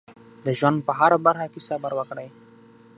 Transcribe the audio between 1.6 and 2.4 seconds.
صبر وکړئ.